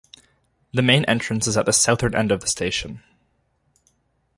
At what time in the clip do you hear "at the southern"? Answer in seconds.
1.57-2.15